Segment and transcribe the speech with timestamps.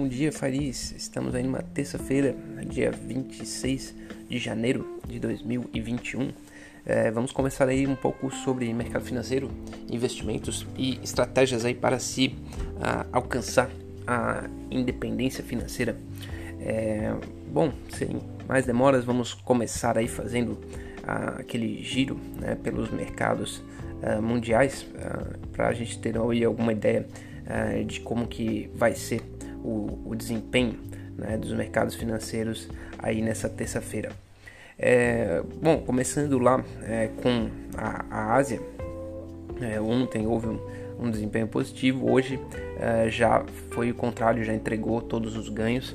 [0.00, 0.94] bom dia, Faris.
[0.96, 2.34] Estamos aí numa terça-feira,
[2.66, 3.94] dia 26
[4.30, 6.30] de janeiro de 2021.
[6.86, 9.50] É, vamos começar aí um pouco sobre mercado financeiro,
[9.90, 13.68] investimentos e estratégias aí para se uh, alcançar
[14.06, 15.94] a independência financeira.
[16.62, 17.12] É,
[17.52, 23.58] bom, sem mais demoras, vamos começar aí fazendo uh, aquele giro né, pelos mercados
[24.02, 24.86] uh, mundiais
[25.52, 27.06] para a gente ter aí alguma ideia
[27.84, 29.20] de como que vai ser
[29.62, 30.78] o, o desempenho
[31.16, 34.10] né, dos mercados financeiros aí nessa terça-feira.
[34.78, 38.60] É, bom, começando lá é, com a, a Ásia,
[39.60, 40.58] é, ontem houve um,
[40.98, 42.40] um, desempenho positivo, hoje
[42.78, 45.94] é, já foi o contrário, já entregou todos os ganhos.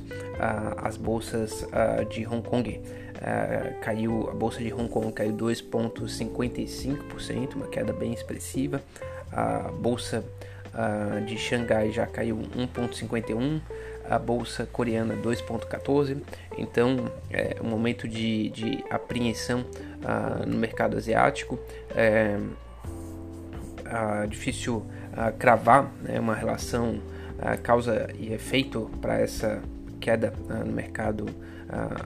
[0.78, 1.66] as bolsas
[2.10, 2.80] de Hong Kong
[3.22, 8.84] é, caiu, a bolsa de Hong Kong caiu 2,55%, uma queda bem expressiva.
[9.32, 10.24] A bolsa
[10.76, 13.62] uh, de Xangai já caiu 1,51%,
[14.08, 16.22] a bolsa coreana 2,14%.
[16.58, 21.58] Então é um momento de, de apreensão uh, no mercado asiático.
[21.96, 22.38] É
[23.82, 24.86] uh, difícil
[25.40, 27.00] cravar né, uma relação
[27.64, 29.62] causa e efeito para essa
[30.02, 30.34] queda
[30.66, 31.26] no mercado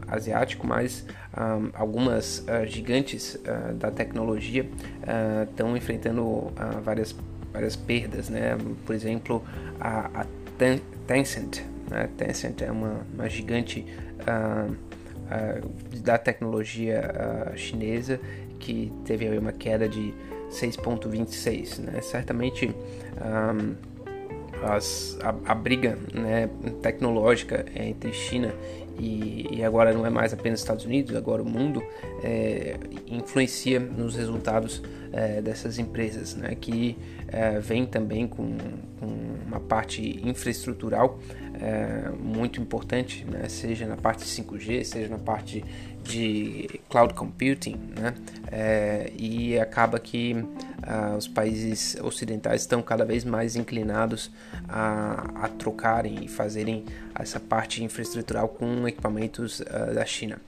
[0.07, 1.07] asiático, mas
[1.73, 3.35] algumas gigantes
[3.79, 4.69] da tecnologia
[5.49, 7.16] estão enfrentando várias
[7.52, 8.58] várias perdas, né?
[8.86, 9.44] Por exemplo,
[9.80, 10.25] a, a
[11.08, 12.09] Tencent, né?
[12.17, 13.86] Tencent é uma, uma gigante
[14.22, 17.11] uh, uh, da tecnologia
[17.53, 18.19] uh, chinesa
[18.59, 20.14] que teve uma queda de
[20.50, 22.02] 6,26, né?
[22.02, 23.75] Certamente um,
[24.63, 26.49] as, a, a, briga né,
[26.81, 28.53] tecnológica entre China
[28.99, 31.81] e, e, agora não é mais apenas Estados Unidos, agora o mundo
[32.21, 36.97] é, influencia nos resultados é, dessas empresas, né, que
[37.29, 38.57] é, vem também com,
[38.99, 41.17] com, uma parte infraestrutural
[41.59, 45.63] é, muito importante, né, seja na parte 5G, seja na parte
[46.03, 48.16] de cloud computing, né,
[48.51, 50.44] é, e acaba que
[50.83, 54.31] ah, os países ocidentais estão cada vez mais inclinados
[54.67, 56.83] a, a trocarem e fazerem
[57.13, 60.39] essa parte infraestrutural com equipamentos uh, da China.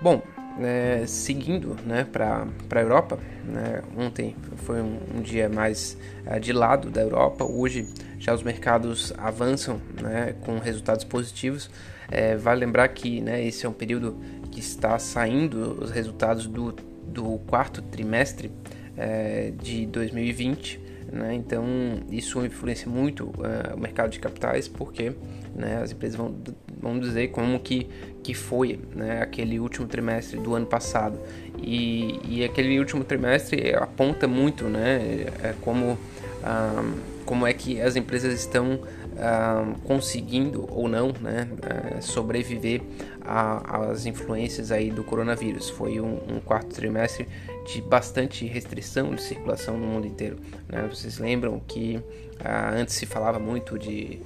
[0.00, 0.22] Bom,
[0.60, 6.52] é, seguindo né, para a Europa, né, ontem foi um, um dia mais uh, de
[6.52, 7.88] lado da Europa, hoje
[8.18, 11.70] já os mercados avançam né, com resultados positivos.
[12.10, 14.18] É, vale lembrar que né, esse é um período
[14.50, 16.72] que está saindo os resultados do,
[17.06, 18.50] do quarto trimestre
[18.96, 20.80] é, de 2020.
[21.12, 21.34] Né?
[21.34, 21.64] Então
[22.10, 25.12] isso influencia muito uh, o mercado de capitais porque
[25.54, 26.34] né, as empresas vão,
[26.80, 27.86] vão dizer como que,
[28.22, 31.18] que foi né, aquele último trimestre do ano passado
[31.58, 35.98] e, e aquele último trimestre aponta muito né, é como,
[36.42, 36.84] ah,
[37.24, 38.80] como é que as empresas estão
[39.22, 42.80] ah, conseguindo ou não né, uh, sobreviver
[43.22, 45.68] às influências aí do coronavírus.
[45.68, 47.28] Foi um, um, quarto trimestre
[47.66, 50.38] de bastante restrição de circulação no mundo inteiro.
[50.66, 50.88] Né?
[50.88, 54.22] Vocês lembram que uh, antes se falava muito de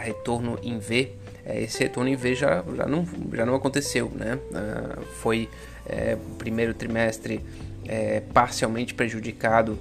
[0.00, 4.10] retorno em V, eh, esse retorno em V já, já, não, já não aconteceu.
[4.14, 4.38] Né?
[5.20, 5.48] foi
[6.14, 7.40] o primeiro trimestre
[8.32, 9.76] parcialmente prejudicado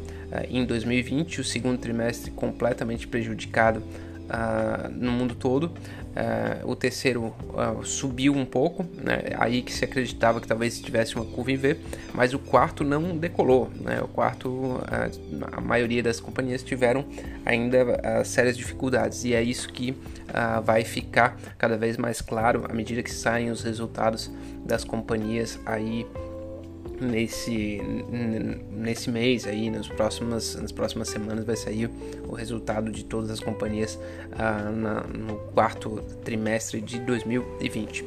[0.50, 3.84] em 2020, o segundo trimestre completamente prejudicado
[4.32, 5.66] uh, no mundo todo.
[5.66, 9.22] Uh, o terceiro uh, subiu um pouco, né?
[9.38, 11.78] aí que se acreditava que talvez tivesse uma curva em V,
[12.14, 13.70] mas o quarto não decolou.
[13.80, 14.02] Né?
[14.02, 14.82] O quarto,
[15.52, 17.06] a maioria das companhias tiveram
[17.46, 19.96] ainda sérias dificuldades, e é isso que
[20.64, 24.32] vai ficar cada vez mais claro à medida que saem os resultados
[24.66, 26.06] das companhias aí
[27.02, 27.82] nesse,
[28.72, 31.90] nesse mês aí, nas próximas, nas próximas semanas vai sair
[32.28, 34.00] o resultado de todas as companhias
[34.38, 38.06] ah, na, no quarto trimestre de 2020.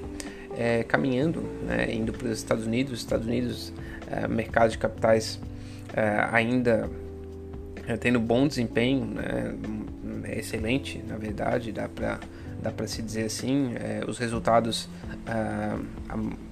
[0.57, 3.73] É, caminhando, né, indo para os Estados Unidos, Estados Unidos,
[4.09, 5.41] é, mercado de capitais
[5.93, 6.89] é, ainda
[7.89, 12.21] é, tendo bom desempenho, né, excelente, na verdade, dá para
[12.65, 13.75] dá para se dizer assim.
[13.75, 14.89] É, os resultados,
[15.27, 15.79] ah,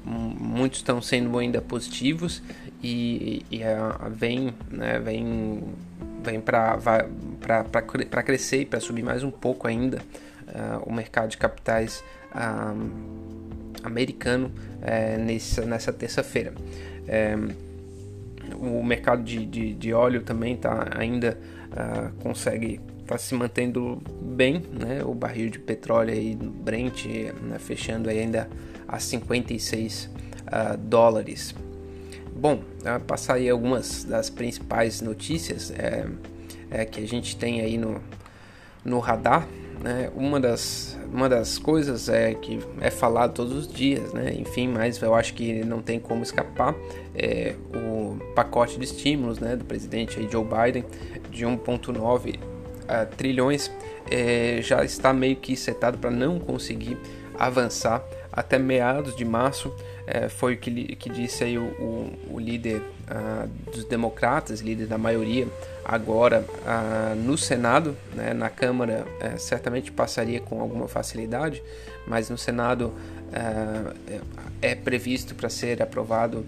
[0.04, 2.42] muitos estão sendo ainda positivos
[2.82, 5.64] e, e ah, vem, né, vem,
[6.22, 10.02] vem para crescer e para subir mais um pouco ainda
[10.54, 12.04] ah, o mercado de capitais
[13.82, 14.50] americano
[14.82, 16.54] é, nessa, nessa terça-feira.
[17.08, 17.36] É,
[18.54, 21.38] o mercado de, de, de, óleo também tá, ainda
[21.72, 25.02] uh, consegue está se mantendo bem, né?
[25.04, 27.58] O barril de petróleo aí Brent né?
[27.58, 28.48] fechando ainda
[28.88, 30.10] a 56
[30.46, 31.54] uh, dólares.
[32.34, 36.06] Bom, uh, passar aí algumas das principais notícias é,
[36.70, 38.00] é, que a gente tem aí no,
[38.84, 39.46] no radar.
[39.82, 44.68] né, uma, das, uma das coisas é que é falado todos os dias, né, enfim,
[44.68, 46.74] mas eu acho que não tem como escapar
[47.14, 50.84] é, o pacote de estímulos né, do presidente Joe Biden
[51.30, 52.51] de 1,9
[52.84, 53.70] uh, trilhões
[54.10, 56.98] é, já está meio que setado para não conseguir
[57.38, 59.72] avançar até meados de março.
[60.06, 64.86] É, foi o que, que disse aí o, o, o líder uh, dos democratas, líder
[64.86, 65.46] da maioria,
[65.84, 71.62] agora uh, no Senado, né, na Câmara uh, certamente passaria com alguma facilidade,
[72.06, 72.92] mas no Senado
[74.60, 76.44] é, é previsto para ser aprovado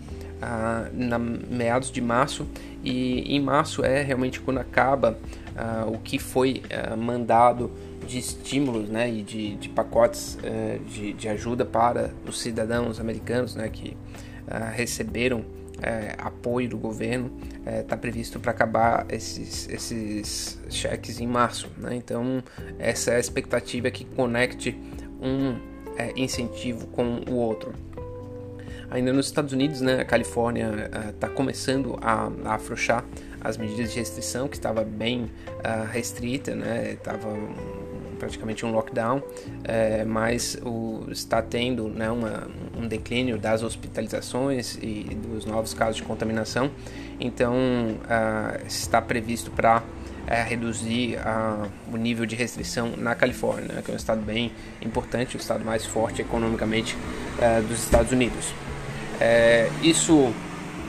[0.93, 2.47] na meados de março
[2.83, 5.17] e em março é realmente quando acaba
[5.87, 6.63] o que foi
[6.99, 7.71] mandado
[8.07, 13.55] de estímulos né, e de, de pacotes uh, de, de, ajuda para os cidadãos americanos
[13.55, 13.97] né, que
[14.47, 15.45] uh, receberam uh,
[16.19, 17.33] apoio do governo
[17.81, 21.71] está previsto para acabar esses, esses cheques em março.
[21.79, 21.97] Né?
[21.97, 22.45] Então,
[22.79, 24.79] essa é a expectativa que conecte
[25.19, 25.57] um
[26.15, 27.73] incentivo com o outro.
[28.95, 33.05] Ainda nos Estados Unidos, né, a Califórnia está começando a, a afrouxar
[33.41, 35.29] as medidas de restrição, que estava bem
[35.91, 37.37] restrita, né, estava
[38.21, 39.21] praticamente um lockdown,
[39.65, 42.47] é, mas o, está tendo né, uma,
[42.79, 46.71] um declínio das hospitalizações e dos novos casos de contaminação,
[47.19, 47.57] então
[48.65, 49.83] está previsto para
[50.47, 51.19] reduzir
[51.93, 55.65] o nível de restrição na Califórnia, né, que é um estado bem importante, o estado
[55.65, 56.97] mais forte economicamente
[57.69, 58.55] dos Estados Unidos.
[59.27, 60.31] É, isso,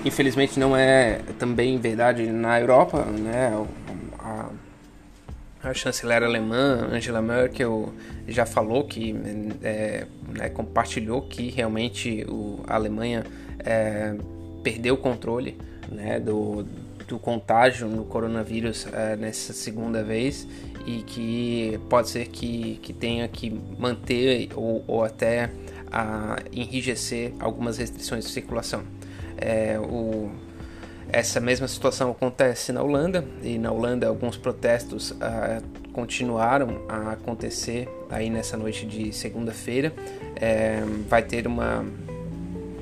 [0.03, 3.65] infelizmente, não é também verdade na Europa, né?
[4.19, 4.49] A,
[5.63, 7.93] a chanceler alemã Angela Merkel
[8.27, 9.15] já falou que
[9.63, 10.05] é,
[10.37, 13.23] né, compartilhou que realmente o, a Alemanha
[13.59, 14.13] é,
[14.61, 15.57] perdeu o controle
[15.89, 16.65] né, do,
[17.07, 20.45] do contágio no coronavírus é, nessa segunda vez
[20.85, 23.49] e que pode ser que, que tenha que
[23.79, 25.49] manter ou, ou até
[25.91, 28.83] a, enrijecer algumas restrições de circulação.
[29.37, 30.31] É, o,
[31.11, 35.15] essa mesma situação acontece na Holanda e na Holanda alguns protestos uh,
[35.93, 39.93] continuaram a acontecer aí nessa noite de segunda-feira.
[40.35, 41.85] É, vai ter uma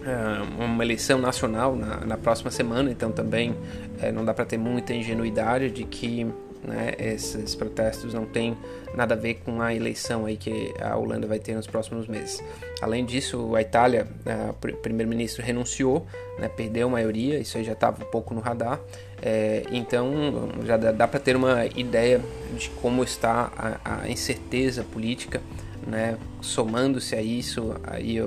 [0.03, 3.55] uh, uma eleição nacional na, na, próxima semana, então também
[4.01, 6.25] é, não dá para ter muita ingenuidade de que
[6.63, 8.57] né, esses protestos não têm
[8.95, 12.43] nada a ver com a eleição aí que a Holanda vai ter nos próximos meses.
[12.81, 14.07] Além disso, a Itália,
[14.49, 16.05] o primeiro-ministro renunciou,
[16.39, 18.79] né, perdeu a maioria, isso aí já estava um pouco no radar,
[19.21, 22.21] é, então já dá, dá para ter uma ideia
[22.57, 25.41] de como está a, a incerteza política,
[25.87, 28.19] né, somando-se a isso aí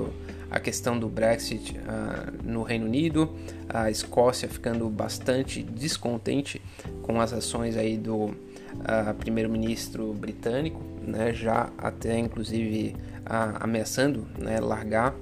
[0.50, 3.34] a questão do Brexit uh, no Reino Unido,
[3.68, 6.60] a Escócia ficando bastante descontente
[7.02, 12.94] com as ações aí do uh, primeiro-ministro britânico, né, já até inclusive
[13.24, 15.14] uh, ameaçando né, largar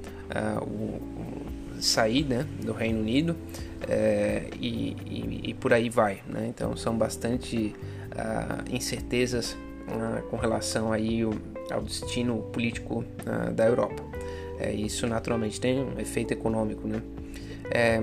[0.62, 1.42] o, o,
[1.80, 3.36] sair né, do Reino Unido
[3.86, 6.22] é, e, e, e, por aí vai.
[6.26, 6.46] Né?
[6.48, 7.74] Então são bastante
[8.70, 9.56] incertezas
[10.30, 11.34] com relação aí ao,
[11.70, 13.04] ao destino político
[13.54, 14.02] da Europa.
[14.58, 17.02] É, isso naturalmente tem um efeito econômico, né?
[17.70, 18.00] É,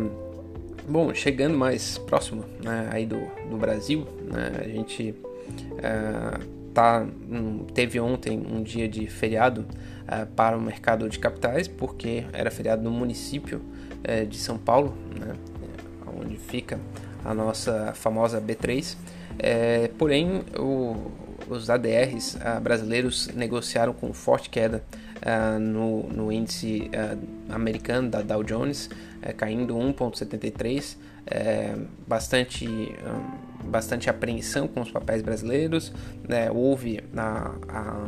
[0.88, 3.20] bom, chegando mais próximo né, aí do,
[3.50, 5.16] do Brasil, né, a gente
[5.78, 6.40] é,
[6.74, 9.66] tá, um, teve ontem um dia de feriado
[10.08, 13.62] é, para o mercado de capitais, porque era feriado no município
[14.04, 15.36] é, de São Paulo, né,
[16.20, 16.80] onde fica
[17.24, 18.98] a nossa famosa B3.
[19.40, 21.12] É, porém, o,
[21.52, 24.84] os ADRs uh, brasileiros negociaram com forte queda
[25.18, 28.90] uh, no, no, índice uh, americano da Dow Jones,
[29.22, 31.76] eh, caindo 1,73, eh,
[32.08, 32.68] bastante,
[33.64, 35.94] bastante apreensão com os papéis brasileiros.
[36.28, 36.50] Né?
[36.50, 38.08] houve a, a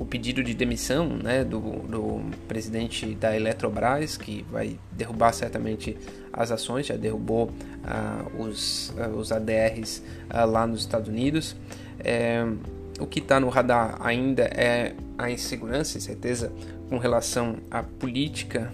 [0.00, 5.94] o pedido de demissão né, do, do, presidente da Eletrobras, que vai derrubar certamente
[6.32, 9.98] as ações, já derrubou uh, os, uh, os ADRs
[10.30, 11.54] uh, lá nos Estados Unidos.
[12.02, 12.42] É,
[12.98, 16.50] o que está no radar ainda é a insegurança e certeza
[16.88, 18.72] com relação à política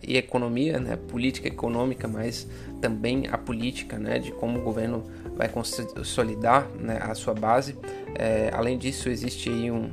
[0.00, 2.46] e economia, né, política econômica, mas
[2.80, 5.02] também a política né, de como o governo
[5.36, 7.76] vai consolidar né, a sua base.
[8.14, 9.90] É, além disso, existe aí um,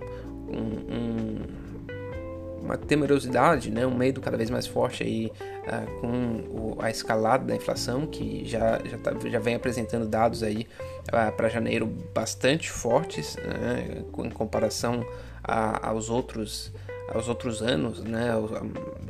[0.55, 5.31] um, um, uma temerosidade, né, um medo cada vez mais forte aí,
[5.67, 6.07] uh, com
[6.49, 10.67] o, a escalada da inflação, que já, já, tá, já vem apresentando dados aí
[11.11, 15.05] uh, ah, para janeiro bastante fortes né, em comparação
[15.43, 16.71] a, aos outros
[17.13, 18.31] aos outros anos, né,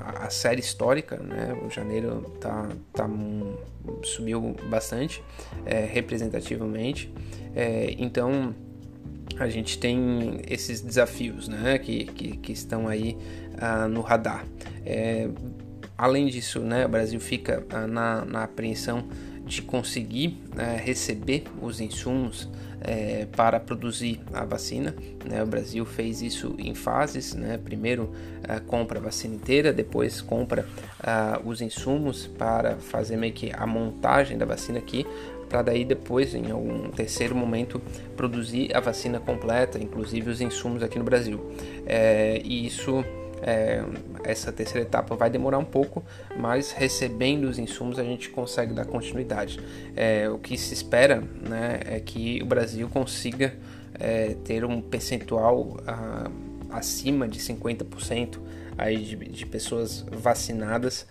[0.01, 3.07] a, a, série histórica, né, o janeiro tá, tá
[4.03, 5.23] subiu bastante
[5.65, 7.13] é, representativamente,
[7.55, 8.53] é, então
[9.39, 13.17] a gente tem esses desafios né, que, que, que estão aí
[13.53, 14.45] uh, no radar.
[14.85, 15.29] É,
[15.97, 19.07] além disso, né, o Brasil fica uh, na, na apreensão
[19.45, 22.49] de conseguir uh, receber os insumos
[22.83, 24.93] é, para produzir a vacina.
[25.25, 25.41] Né?
[25.41, 27.57] O Brasil fez isso em fases, né?
[27.57, 28.03] primeiro
[28.43, 30.67] uh, compra a vacina inteira, depois compra
[30.99, 35.07] uh, os insumos para fazer meio que a montagem da vacina aqui,
[35.53, 37.79] para daí depois, em algum terceiro momento,
[38.17, 41.39] produzir a vacina completa, inclusive os insumos aqui no Brasil.
[41.86, 43.05] É, e isso
[43.39, 43.83] é,
[44.24, 46.03] essa terceira etapa vai demorar um pouco,
[46.36, 49.60] mas recebendo os insumos a gente consegue dar continuidade.
[49.95, 53.53] É, o que se espera né, é que o Brasil consiga
[54.00, 56.31] é, ter um percentual a,
[56.72, 58.39] acima de 50%
[58.75, 61.05] aí de, de, pessoas vacinadas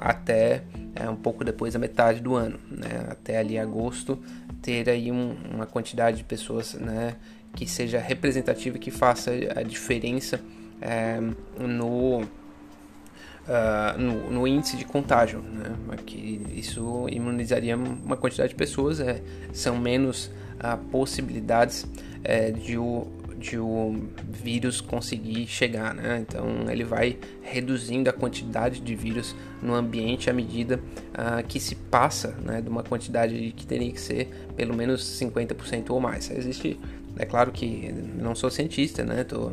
[0.00, 0.62] até
[0.94, 4.18] é, um pouco depois da metade do ano, né, até ali agosto
[4.60, 7.16] ter aí um, uma quantidade de pessoas né,
[7.54, 10.40] que seja representativa que faça a diferença
[10.80, 11.20] é,
[11.58, 12.22] no,
[13.50, 15.96] uh, no, no, índice de contágio, né?
[16.06, 19.22] que isso imunizaria uma quantidade de pessoas, é,
[19.52, 21.86] são menos uh, possibilidades
[22.24, 23.06] é, de o,
[23.40, 26.24] de o vírus conseguir chegar, né?
[26.26, 31.74] Então ele vai reduzindo a quantidade de vírus no ambiente à medida uh, que se
[31.74, 36.30] passa, né, de uma quantidade que teria que ser pelo menos 50% ou mais.
[36.30, 36.78] Existe
[37.16, 39.22] é claro que não sou cientista, né?
[39.22, 39.50] Estou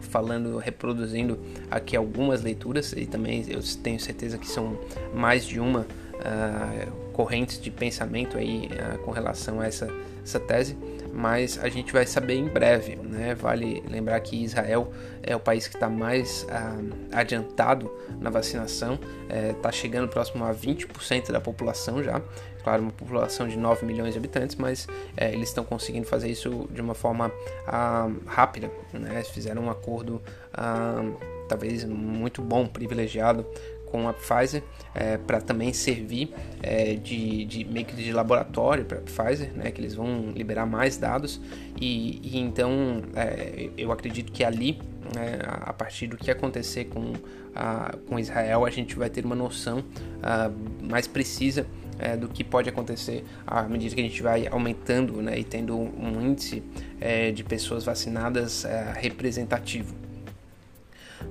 [0.00, 1.38] falando, reproduzindo
[1.70, 4.78] aqui algumas leituras e também eu tenho certeza que são
[5.12, 9.88] mais de uma uh, correntes de pensamento aí uh, com relação a essa,
[10.22, 10.76] essa tese,
[11.12, 13.34] mas a gente vai saber em breve, né?
[13.34, 14.90] Vale lembrar que Israel
[15.22, 20.54] é o país que está mais uh, adiantado na vacinação, está é, chegando próximo a
[20.54, 22.20] 20% da população já,
[22.62, 26.68] claro, uma população de 9 milhões de habitantes, mas é, eles estão conseguindo fazer isso
[26.70, 27.30] de uma forma
[27.66, 28.70] ah, rápida.
[28.92, 29.22] Né?
[29.24, 30.20] Fizeram um acordo
[30.54, 31.02] ah,
[31.48, 33.46] talvez muito bom, privilegiado
[33.92, 38.98] com a Pfizer é, para também servir é, de, de meio que de laboratório para
[38.98, 41.38] a Pfizer, né, que eles vão liberar mais dados
[41.78, 44.80] e, e então é, eu acredito que ali
[45.14, 47.12] né, a partir do que acontecer com,
[47.54, 49.84] a, com Israel a gente vai ter uma noção
[50.22, 50.50] a, ah,
[50.82, 51.66] mais precisa
[51.98, 55.78] é, do que pode acontecer à medida que a gente vai aumentando né, e tendo
[55.78, 56.62] um índice
[56.98, 60.01] é, de pessoas vacinadas é, representativo.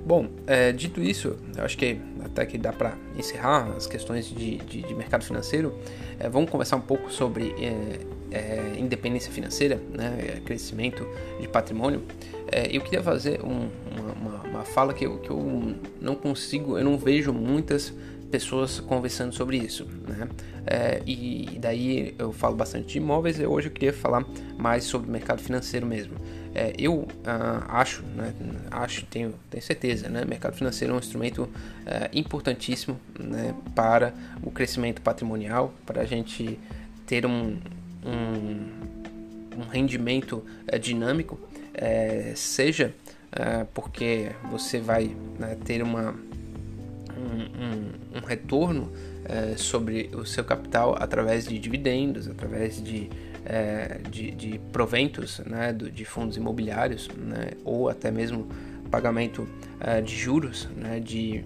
[0.04, 4.56] Bom, é, dito isso, eu acho que até que dá para encerrar as questões de,
[4.58, 5.74] de, de mercado financeiro.
[6.18, 11.06] É, vamos conversar um pouco sobre é, é independência financeira, né, crescimento
[11.40, 12.02] de patrimônio.
[12.50, 16.78] É, eu queria fazer um, uma, uma, uma, fala que eu, que eu não consigo,
[16.78, 17.92] eu não vejo muitas
[18.30, 20.26] pessoas conversando sobre isso, né?
[20.66, 24.24] É, e daí eu falo bastante de imóveis e hoje eu queria falar
[24.56, 26.14] mais sobre o mercado financeiro mesmo.
[26.54, 27.08] É, eu uh,
[27.68, 28.34] acho, né,
[28.70, 31.50] acho, tenho, tenho certeza, né, mercado financeiro é um instrumento uh,
[32.12, 36.58] importantíssimo né, para o crescimento patrimonial, para a gente
[37.06, 37.56] ter um,
[38.04, 38.68] um,
[39.56, 41.40] um rendimento uh, dinâmico,
[41.74, 42.94] é, seja
[43.72, 48.92] porque você vai né, ter uma, um, um, um retorno
[49.56, 53.08] sobre o seu capital através de dividendos, através de
[53.44, 58.48] é, de, de, proventos né, de fundos imobiliários né, ou até mesmo
[58.90, 59.48] pagamento
[59.80, 61.44] é, de juros né, de,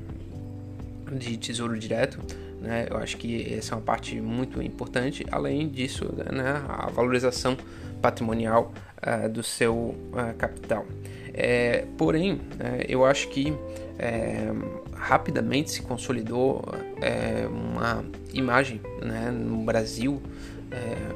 [1.12, 2.18] de tesouro direto.
[2.60, 5.24] Né, eu acho que essa é uma parte muito importante.
[5.30, 7.56] Além disso, né, a valorização
[8.00, 10.86] patrimonial é, do seu é, capital.
[11.32, 13.52] É, porém, né, eu acho que
[13.98, 14.52] é,
[14.94, 16.64] rapidamente se consolidou
[17.50, 20.20] uma imagem né, no Brasil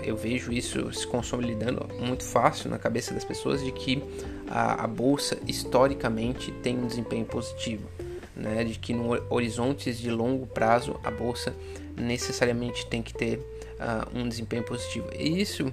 [0.05, 4.03] eu vejo isso se consolidando muito fácil na cabeça das pessoas de que
[4.49, 7.89] a, a bolsa historicamente tem um desempenho positivo,
[8.37, 8.65] né?
[8.65, 11.55] de que no horizontes de longo prazo a bolsa
[11.97, 15.09] necessariamente tem que ter uh, um desempenho positivo.
[15.17, 15.71] E isso,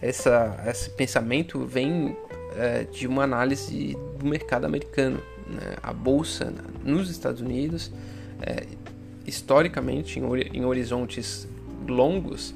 [0.00, 5.20] essa, esse pensamento vem uh, de uma análise do mercado americano.
[5.46, 5.76] Né?
[5.82, 6.52] A bolsa
[6.82, 8.76] nos Estados Unidos, uh,
[9.26, 11.48] historicamente, em, em horizontes
[11.86, 12.54] longos,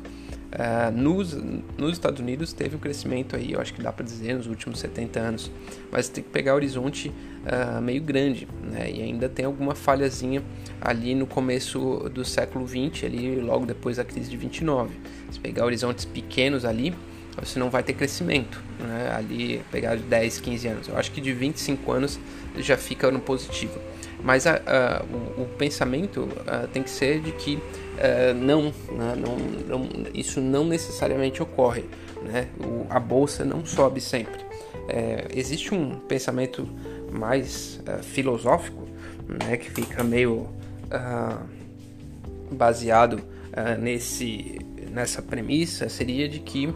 [0.51, 1.33] Uh, nos,
[1.79, 4.81] nos Estados Unidos teve um crescimento aí, eu acho que dá para dizer, nos últimos
[4.81, 5.51] 70 anos,
[5.93, 8.91] mas tem que pegar horizonte uh, meio grande, né?
[8.91, 10.43] E ainda tem alguma falhazinha
[10.81, 14.91] ali no começo do século 20, ali logo depois da crise de 29.
[15.31, 16.93] Se pegar horizontes pequenos ali,
[17.41, 19.13] você não vai ter crescimento, né?
[19.15, 20.89] Ali pegar de 10, 15 anos.
[20.89, 22.19] Eu acho que de 25 anos
[22.59, 23.79] já fica no positivo.
[24.23, 27.59] Mas a, a, o, o, pensamento a, tem que ser de que
[28.35, 29.15] não, né?
[29.17, 29.37] não,
[29.79, 31.85] não, isso não necessariamente ocorre.
[32.23, 32.49] Né?
[32.59, 34.41] O, a bolsa não sobe sempre.
[34.89, 36.69] É, existe um pensamento
[37.13, 38.89] mais filosófico
[39.27, 40.49] né, que fica meio
[42.51, 43.21] baseado
[43.79, 44.59] nesse,
[44.91, 46.75] nessa premissa seria de que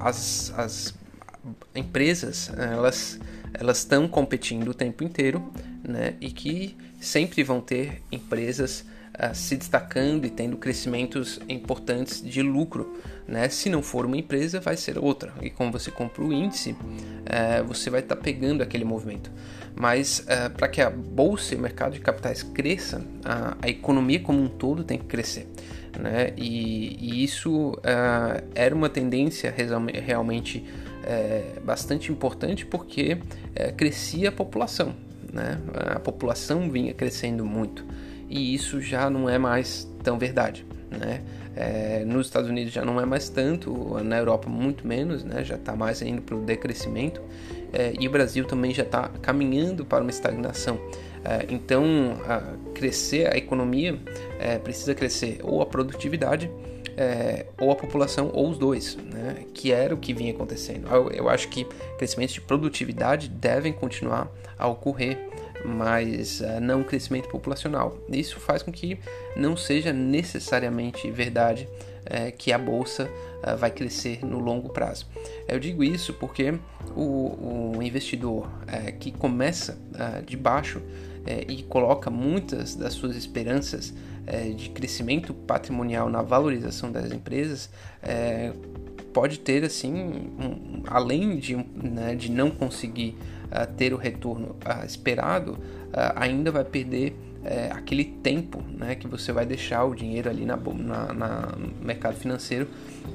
[0.00, 0.94] as, as
[1.74, 3.20] empresas elas
[3.58, 5.50] elas estão competindo o tempo inteiro
[5.82, 8.84] né, e que sempre vão ter empresas
[9.14, 12.98] uh, se destacando e tendo crescimentos importantes de lucro.
[13.26, 13.48] Né?
[13.48, 15.32] Se não for uma empresa, vai ser outra.
[15.42, 19.30] E como você compra o índice, uh, você vai estar tá pegando aquele movimento.
[19.74, 23.04] Mas uh, para que a bolsa e o mercado de capitais cresça,
[23.60, 25.48] a economia como um todo tem que crescer.
[25.98, 26.32] Né?
[26.36, 27.78] E, e isso
[28.54, 29.52] era uma tendência
[30.04, 30.62] realmente
[31.64, 33.18] bastante importante porque
[33.76, 34.94] crescia a população
[35.36, 35.58] né?
[35.74, 37.84] A população vinha crescendo muito
[38.28, 41.22] e isso já não é mais tão verdade, né?
[41.54, 45.44] É, nos Estados Unidos já não é mais tanto, na Europa muito menos, né?
[45.44, 47.20] Já está mais indo para o decrescimento
[47.72, 50.78] é, e o Brasil também já está caminhando para uma estagnação.
[51.24, 51.84] É, então,
[52.74, 53.98] crescer a economia
[54.38, 56.50] é, precisa crescer ou a produtividade
[56.96, 59.44] é, ou a população ou os dois, né?
[59.52, 60.88] que era o que vinha acontecendo.
[60.88, 61.64] Eu, eu acho que
[61.98, 65.18] crescimentos de produtividade devem continuar a ocorrer,
[65.64, 67.98] mas uh, não crescimento populacional.
[68.08, 68.98] Isso faz com que
[69.36, 71.68] não seja necessariamente verdade
[72.06, 73.10] é, que a bolsa
[73.42, 75.06] uh, vai crescer no longo prazo.
[75.48, 76.54] Eu digo isso porque
[76.94, 80.80] o, o investidor é, que começa uh, de baixo
[81.26, 83.92] é, e coloca muitas das suas esperanças
[84.26, 87.70] é, de crescimento patrimonial na valorização das empresas
[88.02, 88.52] é,
[89.12, 93.16] pode ter assim um, além de, né, de não conseguir
[93.46, 97.16] uh, ter o retorno uh, esperado uh, ainda vai perder
[97.46, 102.16] é, aquele tempo né, que você vai deixar o dinheiro ali na, na, na mercado
[102.16, 102.66] financeiro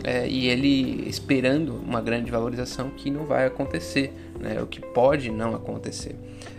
[0.06, 5.30] é, e ele esperando uma grande valorização que não vai acontecer, né, o que pode
[5.30, 6.16] não acontecer.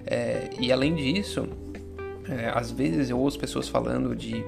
[0.07, 1.49] É, e além disso,
[2.29, 4.45] é, às vezes eu ouço pessoas falando de,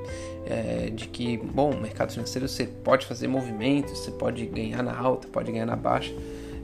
[0.47, 5.27] é, de que, bom, mercado financeiro você pode fazer movimentos, você pode ganhar na alta,
[5.29, 6.13] pode ganhar na baixa.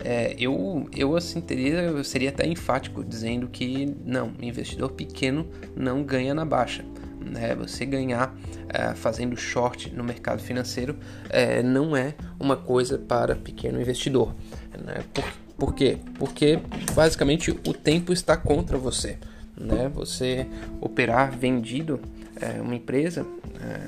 [0.03, 5.47] É, eu, eu assim teria, eu seria até enfático dizendo que não, investidor pequeno
[5.77, 6.85] não ganha na baixa.
[7.21, 7.55] Né?
[7.57, 8.35] Você ganhar
[8.69, 10.97] é, fazendo short no mercado financeiro
[11.29, 14.35] é, não é uma coisa para pequeno investidor.
[14.73, 15.05] Né?
[15.13, 15.25] Por,
[15.59, 15.99] por quê?
[16.19, 16.59] Porque
[16.95, 19.19] basicamente o tempo está contra você.
[19.61, 19.91] Né?
[19.95, 20.47] Você
[20.81, 22.01] operar vendido
[22.41, 23.27] é, uma empresa,
[23.61, 23.81] é,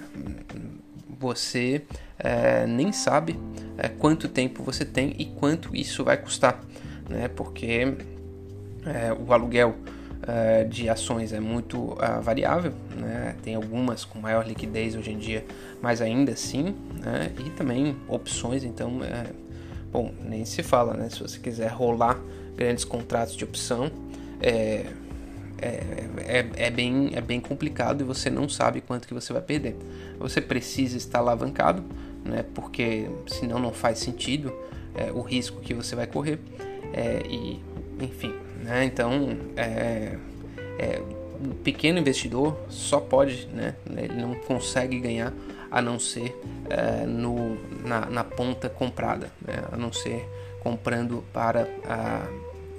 [1.19, 1.83] você
[2.19, 3.39] é, nem sabe
[3.79, 6.61] é, quanto tempo você tem e quanto isso vai custar,
[7.09, 7.29] né?
[7.29, 7.97] Porque
[8.85, 9.77] é, o aluguel
[10.27, 13.35] é, de ações é muito variável, né?
[13.43, 15.45] Tem algumas com maior liquidez hoje em dia,
[15.81, 17.33] mas ainda assim, né?
[17.39, 19.01] E também opções, então,
[19.91, 21.09] bom, nem se fala, né?
[21.09, 22.21] Se você quiser rolar
[22.57, 23.91] grandes contratos de opção,
[24.41, 24.87] é,
[25.63, 29.41] é, é, é, bem, é bem complicado e você não sabe quanto que você vai
[29.41, 29.77] perder.
[30.19, 31.85] Você precisa estar alavancado,
[32.25, 34.53] né, porque senão não faz sentido
[34.93, 36.41] é, o risco que você vai correr.
[36.93, 37.63] É, e,
[38.01, 40.19] enfim, né, então é,
[40.79, 41.01] é,
[41.45, 45.33] o pequeno investidor só pode, né, ele não consegue ganhar
[45.71, 46.37] a não ser
[46.69, 50.29] é, no, na, na, ponta comprada, né, a não ser
[50.61, 52.27] comprando para, a,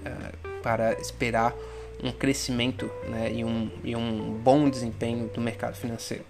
[0.06, 1.56] a, para esperar
[2.04, 6.26] um crescimento né, e, um, e um bom desempenho do mercado financeiro.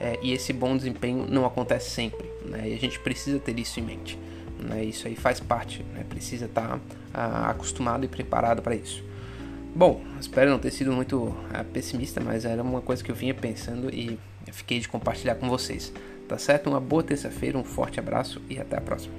[0.00, 3.78] É, e esse bom desempenho não acontece sempre, né, e a gente precisa ter isso
[3.78, 4.18] em mente.
[4.58, 6.80] Né, isso aí faz parte, né, precisa estar
[7.12, 9.04] tá, acostumado e preparado para isso.
[9.74, 13.34] Bom, espero não ter sido muito uh, pessimista, mas era uma coisa que eu vinha
[13.34, 14.18] pensando e
[14.50, 15.92] fiquei de compartilhar com vocês.
[16.26, 16.68] Tá certo?
[16.68, 19.14] Uma boa terça-feira, um forte abraço e até a próxima.